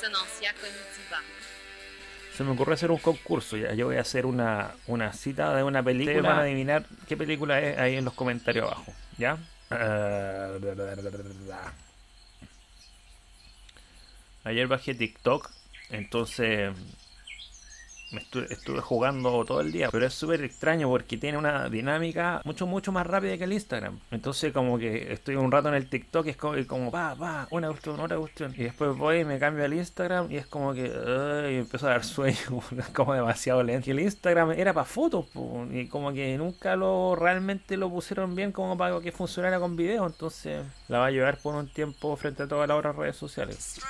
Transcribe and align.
Cognitiva. 0.00 1.20
Se 2.36 2.44
me 2.44 2.52
ocurre 2.52 2.74
hacer 2.74 2.90
un 2.90 2.98
concurso 2.98 3.56
ya. 3.56 3.74
Yo 3.74 3.86
voy 3.86 3.96
a 3.96 4.00
hacer 4.00 4.24
una, 4.24 4.74
una 4.86 5.12
cita 5.12 5.54
de 5.54 5.62
una 5.62 5.82
película. 5.82 6.16
Ustedes 6.16 6.30
van 6.30 6.38
a 6.38 6.42
adivinar 6.42 6.86
qué 7.06 7.16
película 7.16 7.60
es 7.60 7.78
ahí 7.78 7.96
en 7.96 8.04
los 8.04 8.14
comentarios 8.14 8.66
abajo. 8.66 8.92
¿Ya? 9.18 9.36
Ayer 14.44 14.66
bajé 14.66 14.94
TikTok. 14.94 15.50
Entonces 15.90 16.72
me 18.12 18.20
estuve, 18.20 18.80
jugando 18.80 19.44
todo 19.44 19.60
el 19.60 19.72
día, 19.72 19.88
pero 19.90 20.06
es 20.06 20.14
súper 20.14 20.42
extraño 20.42 20.88
porque 20.88 21.16
tiene 21.16 21.38
una 21.38 21.68
dinámica 21.68 22.42
mucho, 22.44 22.66
mucho 22.66 22.92
más 22.92 23.06
rápida 23.06 23.38
que 23.38 23.44
el 23.44 23.52
Instagram. 23.52 24.00
Entonces, 24.10 24.52
como 24.52 24.78
que 24.78 25.12
estoy 25.12 25.36
un 25.36 25.52
rato 25.52 25.68
en 25.68 25.74
el 25.74 25.88
TikTok 25.88 26.26
y 26.26 26.30
es 26.30 26.36
como, 26.36 26.66
como 26.66 26.90
va, 26.90 27.14
va, 27.14 27.46
una 27.50 27.68
cuestión, 27.68 28.00
otra 28.00 28.18
cuestión. 28.18 28.52
Y 28.56 28.64
después 28.64 28.96
voy 28.96 29.20
y 29.20 29.24
me 29.24 29.38
cambio 29.38 29.64
al 29.64 29.74
Instagram 29.74 30.30
y 30.30 30.36
es 30.36 30.46
como 30.46 30.74
que, 30.74 30.86
y 31.50 31.56
empiezo 31.56 31.86
a 31.86 31.90
dar 31.90 32.04
sueño, 32.04 32.62
como 32.94 33.14
demasiado 33.14 33.62
lento. 33.62 33.90
Y 33.90 33.92
el 33.92 34.00
Instagram 34.00 34.52
era 34.52 34.72
para 34.72 34.84
fotos, 34.84 35.26
y 35.70 35.86
como 35.86 36.12
que 36.12 36.36
nunca 36.36 36.76
lo 36.76 37.14
realmente 37.16 37.76
lo 37.76 37.90
pusieron 37.90 38.34
bien 38.34 38.52
como 38.52 38.76
para 38.76 39.00
que 39.00 39.12
funcionara 39.12 39.60
con 39.60 39.76
video. 39.76 40.06
Entonces, 40.06 40.64
la 40.88 40.98
va 40.98 41.06
a 41.06 41.10
llevar 41.10 41.38
por 41.38 41.54
un 41.54 41.68
tiempo 41.68 42.16
frente 42.16 42.42
a 42.42 42.48
todas 42.48 42.68
las 42.68 42.78
otras 42.78 42.96
redes 42.96 43.16
sociales. 43.16 43.80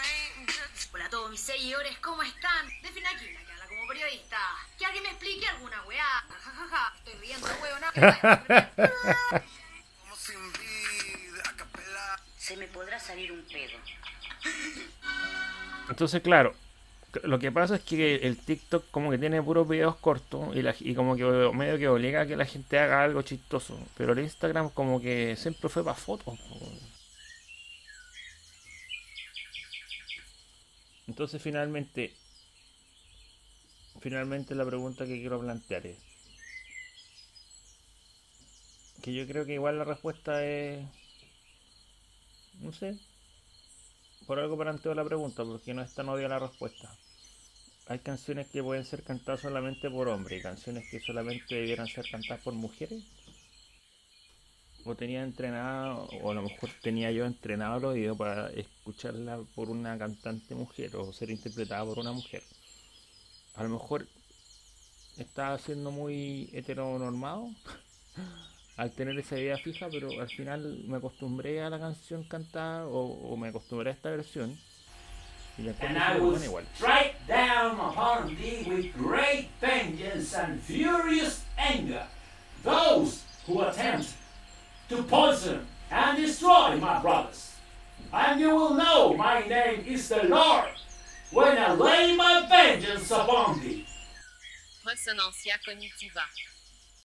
Hola 0.92 1.04
a 1.04 1.08
todos 1.08 1.30
mis 1.30 1.40
seguidores, 1.40 1.96
¿cómo 1.98 2.22
están? 2.22 2.66
Se 12.36 12.56
me 12.56 12.66
podrá 12.68 12.98
salir 12.98 13.32
un 13.32 13.42
pedo. 13.42 13.78
Entonces, 15.88 16.22
claro, 16.22 16.54
lo 17.24 17.38
que 17.38 17.50
pasa 17.50 17.76
es 17.76 17.82
que 17.82 18.16
el 18.16 18.38
TikTok 18.38 18.90
como 18.90 19.10
que 19.10 19.18
tiene 19.18 19.42
puros 19.42 19.68
videos 19.68 19.96
cortos 19.96 20.54
y, 20.56 20.90
y 20.90 20.94
como 20.94 21.16
que 21.16 21.24
medio 21.24 21.78
que 21.78 21.88
obliga 21.88 22.22
a 22.22 22.26
que 22.26 22.36
la 22.36 22.46
gente 22.46 22.78
haga 22.78 23.02
algo 23.02 23.22
chistoso. 23.22 23.78
Pero 23.96 24.12
el 24.12 24.20
Instagram 24.20 24.70
como 24.70 25.00
que 25.00 25.36
siempre 25.36 25.68
fue 25.68 25.84
para 25.84 25.96
fotos. 25.96 26.38
Entonces 31.08 31.42
finalmente 31.42 32.14
finalmente 34.00 34.54
la 34.54 34.64
pregunta 34.64 35.04
que 35.04 35.18
quiero 35.18 35.40
plantear 35.40 35.86
es 35.86 35.98
que 39.00 39.12
yo 39.12 39.26
creo 39.26 39.44
que 39.46 39.54
igual 39.54 39.78
la 39.78 39.84
respuesta 39.84 40.44
es 40.44 40.86
no 42.60 42.72
sé 42.72 42.98
por 44.26 44.38
algo 44.38 44.56
planteo 44.56 44.94
la 44.94 45.04
pregunta 45.04 45.44
porque 45.44 45.74
no 45.74 45.82
es 45.82 45.92
tan 45.92 46.08
obvia 46.08 46.28
la 46.28 46.38
respuesta. 46.38 46.96
Hay 47.86 47.98
canciones 47.98 48.46
que 48.48 48.62
pueden 48.62 48.84
ser 48.84 49.02
cantadas 49.02 49.40
solamente 49.40 49.90
por 49.90 50.06
hombres 50.08 50.42
canciones 50.42 50.88
que 50.88 51.00
solamente 51.00 51.56
debieran 51.56 51.88
ser 51.88 52.04
cantadas 52.08 52.40
por 52.42 52.54
mujeres. 52.54 53.02
O 54.84 54.94
tenía 54.94 55.24
entrenado 55.24 56.08
o 56.22 56.30
a 56.30 56.34
lo 56.34 56.42
mejor 56.42 56.70
tenía 56.80 57.10
yo 57.10 57.26
entrenado 57.26 57.78
el 57.78 57.84
oído 57.86 58.16
para 58.16 58.50
escucharla 58.50 59.40
por 59.54 59.68
una 59.68 59.98
cantante 59.98 60.54
mujer 60.54 60.94
o 60.94 61.12
ser 61.12 61.30
interpretada 61.30 61.84
por 61.84 61.98
una 61.98 62.12
mujer. 62.12 62.42
A 63.56 63.64
lo 63.64 63.70
mejor 63.70 64.06
estaba 65.18 65.58
siendo 65.58 65.90
muy 65.90 66.48
heteronormado 66.52 67.50
al 68.80 68.92
tener 68.92 69.18
esa 69.18 69.36
idea 69.38 69.58
fija, 69.58 69.88
pero 69.90 70.08
al 70.18 70.30
final 70.30 70.84
me 70.86 70.96
acostumbré 70.96 71.62
a 71.62 71.68
la 71.68 71.78
canción 71.78 72.24
cantada 72.24 72.86
o, 72.86 73.36
me 73.36 73.48
acostumbré 73.48 73.90
a 73.90 73.92
esta 73.92 74.08
versión. 74.08 74.58
Y 75.58 75.62
la 75.64 75.74
and 75.80 75.98
I 75.98 76.18
will 76.18 76.42
igual. 76.42 76.64
strike 76.76 77.14
down 77.28 77.78
upon 77.78 78.34
thee 78.36 78.64
with 78.66 78.96
great 78.96 79.50
vengeance 79.60 80.34
and 80.34 80.62
furious 80.62 81.42
anger 81.58 82.06
those 82.64 83.22
who 83.46 83.60
attempt 83.60 84.14
to 84.88 85.02
poison 85.02 85.66
and 85.90 86.16
destroy 86.16 86.76
my 86.76 87.02
brothers. 87.02 87.52
And 88.10 88.40
you 88.40 88.54
will 88.56 88.74
know 88.74 89.14
my 89.14 89.40
name 89.46 89.84
is 89.86 90.08
the 90.08 90.24
Lord 90.24 90.72
when 91.32 91.58
I 91.58 91.74
lay 91.74 92.16
my 92.16 92.46
vengeance 92.48 93.10
upon 93.10 93.60
thee. 93.60 93.84
Resonancia 94.86 95.58
cognitiva. 95.66 96.24